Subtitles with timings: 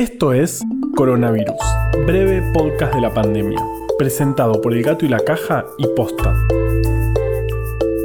[0.00, 0.64] Esto es
[0.96, 1.60] Coronavirus,
[2.06, 3.62] breve podcast de la pandemia,
[3.98, 6.34] presentado por El Gato y la Caja y Posta.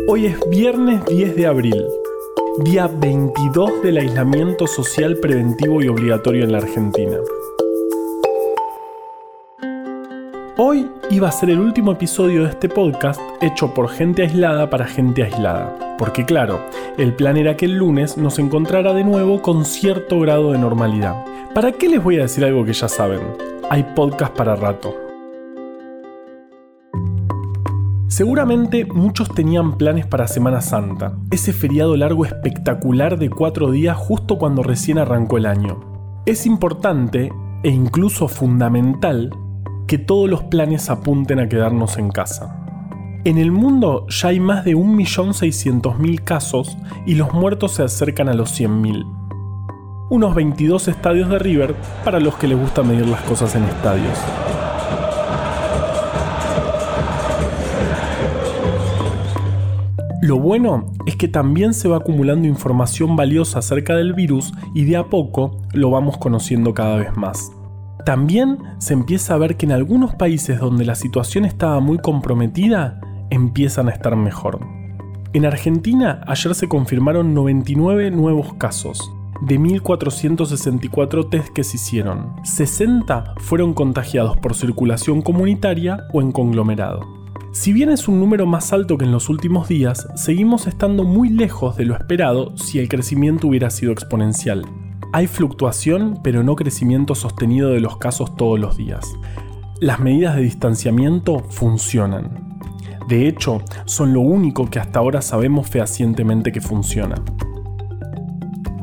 [0.05, 1.85] Hoy es viernes 10 de abril,
[2.65, 7.17] día 22 del aislamiento social preventivo y obligatorio en la Argentina.
[10.57, 14.85] Hoy iba a ser el último episodio de este podcast hecho por gente aislada para
[14.85, 15.95] gente aislada.
[15.97, 16.59] Porque claro,
[16.97, 21.34] el plan era que el lunes nos encontrara de nuevo con cierto grado de normalidad.
[21.55, 23.21] ¿Para qué les voy a decir algo que ya saben?
[23.69, 24.93] Hay podcast para rato.
[28.09, 34.37] Seguramente muchos tenían planes para Semana Santa, ese feriado largo espectacular de cuatro días justo
[34.37, 35.79] cuando recién arrancó el año.
[36.25, 37.31] Es importante
[37.63, 39.31] e incluso fundamental
[39.87, 42.65] que todos los planes apunten a quedarnos en casa.
[43.23, 48.33] En el mundo ya hay más de 1.600.000 casos y los muertos se acercan a
[48.33, 49.14] los 100.000.
[50.07, 54.15] Unos 22 estadios de River para los que les gusta medir las cosas en estadios.
[60.21, 64.97] Lo bueno es que también se va acumulando información valiosa acerca del virus y de
[64.97, 67.51] a poco lo vamos conociendo cada vez más.
[68.05, 73.01] También se empieza a ver que en algunos países donde la situación estaba muy comprometida,
[73.31, 74.59] empiezan a estar mejor.
[75.33, 79.11] En Argentina ayer se confirmaron 99 nuevos casos.
[79.45, 87.01] De 1.464 test que se hicieron, 60 fueron contagiados por circulación comunitaria o en conglomerado.
[87.51, 91.29] Si bien es un número más alto que en los últimos días, seguimos estando muy
[91.29, 94.65] lejos de lo esperado si el crecimiento hubiera sido exponencial.
[95.13, 99.05] Hay fluctuación, pero no crecimiento sostenido de los casos todos los días.
[99.79, 102.57] Las medidas de distanciamiento funcionan.
[103.07, 107.21] De hecho, son lo único que hasta ahora sabemos fehacientemente que funciona.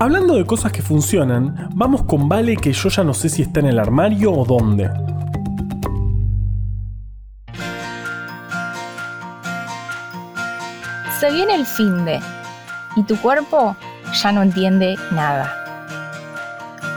[0.02, 3.60] Hablando de cosas que funcionan, vamos con Vale que yo ya no sé si está
[3.60, 4.90] en el armario o dónde.
[11.20, 12.18] Se viene el fin de
[12.96, 13.76] y tu cuerpo
[14.20, 15.54] ya no entiende nada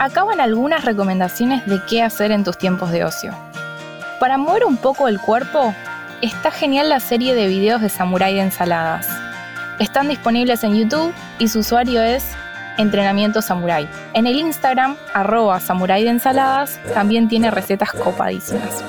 [0.00, 3.32] acaban algunas recomendaciones de qué hacer en tus tiempos de ocio.
[4.18, 5.72] Para mover un poco el cuerpo,
[6.22, 9.06] está genial la serie de videos de Samurai de ensaladas.
[9.78, 12.24] Están disponibles en YouTube y su usuario es
[12.78, 13.88] Entrenamiento Samurai.
[14.12, 18.84] En el Instagram, arroba Samurai de ensaladas, también tiene recetas copadísimas.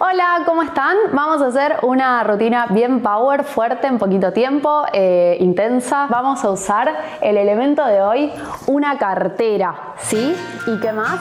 [0.00, 0.96] Hola, ¿cómo están?
[1.12, 6.06] Vamos a hacer una rutina bien power, fuerte, en poquito tiempo, eh, intensa.
[6.08, 8.32] Vamos a usar el elemento de hoy,
[8.66, 10.34] una cartera, ¿sí?
[10.66, 11.18] ¿Y qué más?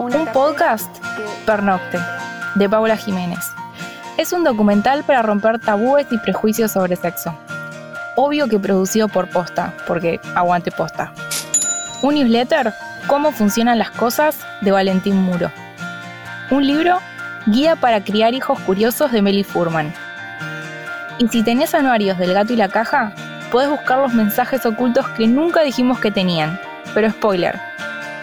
[0.00, 0.88] un podcast,
[1.44, 1.98] Pernocte,
[2.54, 3.52] de Paula Jiménez.
[4.16, 7.34] Es un documental para romper tabúes y prejuicios sobre sexo.
[8.22, 11.10] Obvio que producido por Posta, porque aguante Posta.
[12.02, 12.74] Un newsletter,
[13.06, 15.50] Cómo funcionan las cosas, de Valentín Muro.
[16.50, 16.98] Un libro
[17.46, 19.94] Guía para criar hijos curiosos de Meli Furman.
[21.16, 23.14] Y si tenés anuarios del gato y la caja,
[23.50, 26.60] puedes buscar los mensajes ocultos que nunca dijimos que tenían.
[26.92, 27.58] Pero spoiler,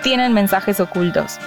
[0.03, 1.39] tienen mensajes ocultos.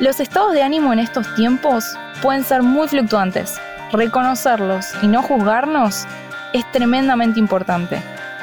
[0.00, 3.58] Los estados de ánimo en estos tiempos pueden ser muy fluctuantes.
[3.90, 6.06] Reconocerlos y no juzgarnos
[6.52, 8.02] es tremendamente importante.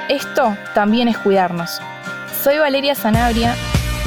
[0.10, 1.80] Esto también es cuidarnos.
[2.44, 3.56] Soy Valeria Sanabria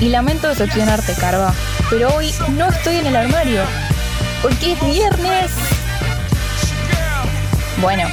[0.01, 1.53] y lamento decepcionarte, Carva,
[1.91, 3.63] pero hoy no estoy en el armario
[4.43, 5.53] porque es viernes.
[7.81, 8.05] Bueno,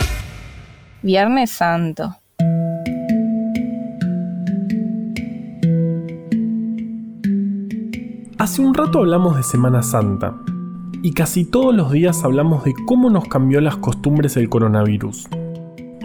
[1.04, 2.16] Viernes Santo.
[8.40, 10.36] Hace un rato hablamos de Semana Santa
[11.02, 15.28] y casi todos los días hablamos de cómo nos cambió las costumbres el coronavirus.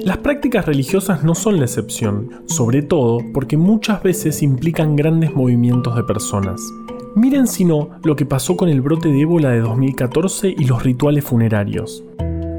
[0.04, 5.96] Las prácticas religiosas no son la excepción, sobre todo porque muchas veces implican grandes movimientos
[5.96, 6.60] de personas.
[7.16, 10.84] Miren si no lo que pasó con el brote de ébola de 2014 y los
[10.84, 12.04] rituales funerarios.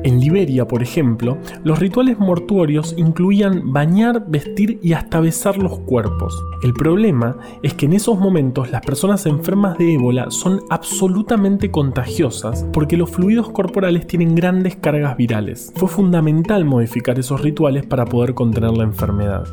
[0.04, 6.42] En Liberia, por ejemplo, los rituales mortuorios incluían bañar, vestir y hasta besar los cuerpos.
[6.64, 12.66] El problema es que en esos momentos las personas enfermas de ébola son absolutamente contagiosas
[12.72, 15.74] porque los fluidos corporales tienen grandes cargas virales.
[15.76, 19.48] Fue fundamental modificar esos rituales para poder contener la enfermedad.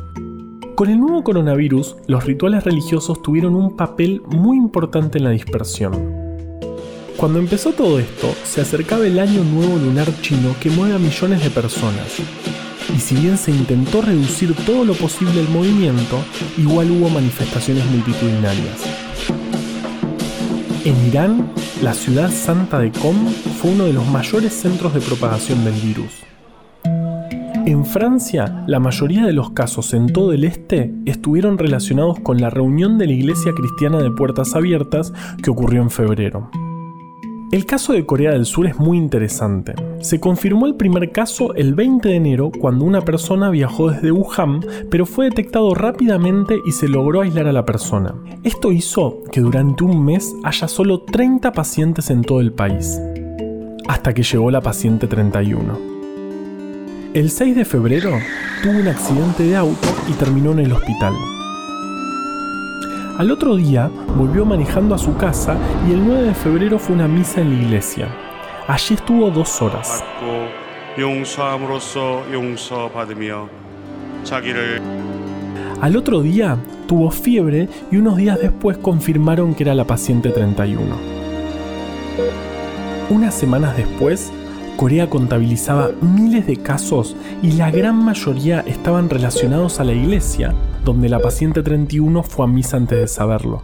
[0.75, 6.26] Con el nuevo coronavirus, los rituales religiosos tuvieron un papel muy importante en la dispersión.
[7.17, 11.43] Cuando empezó todo esto, se acercaba el año nuevo lunar chino que mueve a millones
[11.43, 12.19] de personas.
[12.95, 16.23] Y si bien se intentó reducir todo lo posible el movimiento,
[16.59, 18.83] igual hubo manifestaciones multitudinarias.
[20.85, 23.27] En Irán, la ciudad santa de Qom
[23.59, 26.11] fue uno de los mayores centros de propagación del virus.
[27.65, 32.51] En Francia, la mayoría de los casos en todo el este estuvieron relacionados con la
[32.51, 35.11] reunión de la Iglesia Cristiana de Puertas Abiertas
[35.41, 36.51] que ocurrió en febrero.
[37.49, 39.73] El caso de Corea del Sur es muy interesante.
[40.01, 44.59] Se confirmó el primer caso el 20 de enero cuando una persona viajó desde Wuhan,
[44.91, 48.15] pero fue detectado rápidamente y se logró aislar a la persona.
[48.43, 52.99] Esto hizo que durante un mes haya solo 30 pacientes en todo el país,
[53.87, 55.79] hasta que llegó la paciente 31.
[57.13, 58.11] El 6 de febrero
[58.61, 61.13] tuvo un accidente de auto y terminó en el hospital.
[63.17, 65.57] Al otro día volvió manejando a su casa
[65.89, 68.07] y el 9 de febrero fue una misa en la iglesia.
[68.67, 70.03] Allí estuvo dos horas.
[75.81, 80.81] Al otro día tuvo fiebre y unos días después confirmaron que era la paciente 31.
[83.09, 84.31] Unas semanas después
[84.77, 90.53] Corea contabilizaba miles de casos y la gran mayoría estaban relacionados a la iglesia,
[90.87, 93.61] donde la paciente 31 fue a misa antes de saberlo.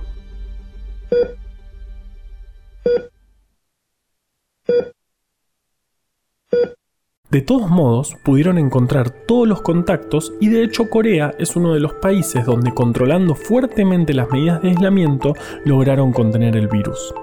[7.30, 11.80] De todos modos, pudieron encontrar todos los contactos y de hecho Corea es uno de
[11.80, 15.34] los países donde controlando fuertemente las medidas de aislamiento
[15.64, 17.16] lograron contener el virus.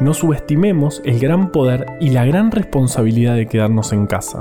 [0.00, 4.40] No subestimemos el gran poder y la gran responsabilidad de quedarnos en casa.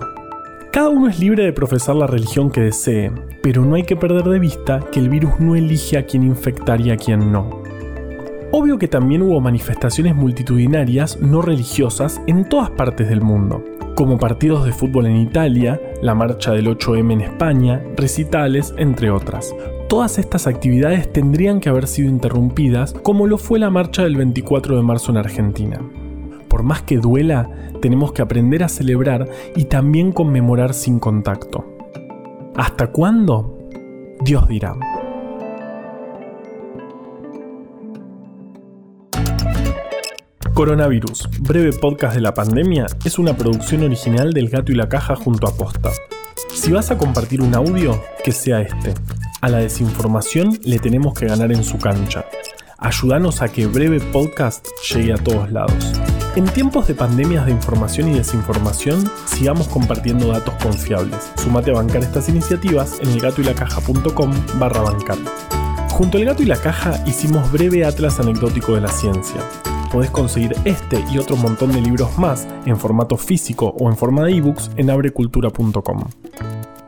[0.74, 3.12] Cada uno es libre de profesar la religión que desee,
[3.44, 6.82] pero no hay que perder de vista que el virus no elige a quién infectar
[6.82, 7.62] y a quién no.
[8.52, 14.66] Obvio que también hubo manifestaciones multitudinarias no religiosas en todas partes del mundo, como partidos
[14.66, 19.54] de fútbol en Italia, la marcha del 8M en España, recitales, entre otras,
[19.88, 24.76] todas estas actividades tendrían que haber sido interrumpidas como lo fue la marcha del 24
[24.76, 25.80] de marzo en Argentina.
[26.64, 27.50] Más que duela,
[27.82, 31.66] tenemos que aprender a celebrar y también conmemorar sin contacto.
[32.56, 33.60] ¿Hasta cuándo?
[34.22, 34.74] Dios dirá.
[40.54, 45.18] Coronavirus, breve podcast de la pandemia, es una producción original del Gato y la Caja
[45.18, 45.92] junto a Posta.
[46.54, 48.94] Si vas a compartir un audio, que sea este.
[49.42, 52.24] A la desinformación le tenemos que ganar en su cancha.
[52.84, 55.94] Ayúdanos a que Breve Podcast llegue a todos lados.
[56.36, 61.32] En tiempos de pandemias de información y desinformación, sigamos compartiendo datos confiables.
[61.38, 65.18] Sumate a bancar estas iniciativas en elgatoylacaja.com barra bancar.
[65.92, 69.40] Junto al gato y la caja hicimos breve atlas anecdótico de la ciencia.
[69.90, 74.26] Podés conseguir este y otro montón de libros más en formato físico o en forma
[74.26, 76.04] de ebooks en abrecultura.com.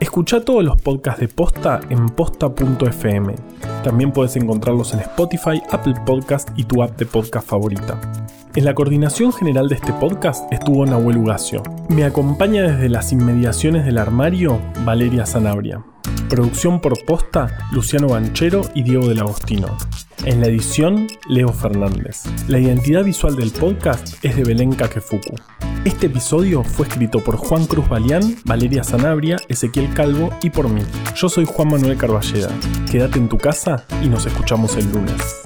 [0.06, 3.34] Escucha todos los podcasts de Posta en posta.fm.
[3.84, 8.00] También puedes encontrarlos en Spotify, Apple Podcast y tu app de podcast favorita.
[8.56, 11.64] En la coordinación general de este podcast estuvo Nahuel Ugacio.
[11.90, 15.84] Me acompaña desde las inmediaciones del armario Valeria Sanabria.
[16.30, 19.76] Producción por posta Luciano Banchero y Diego del Agostino.
[20.24, 22.26] En la edición, Leo Fernández.
[22.48, 25.34] La identidad visual del podcast es de Belén Kakefuku.
[25.86, 30.82] Este episodio fue escrito por Juan Cruz Balián, Valeria Sanabria, Ezequiel Calvo y por mí.
[31.16, 32.50] Yo soy Juan Manuel Carballeda.
[32.92, 35.46] Quédate en tu casa y nos escuchamos el lunes.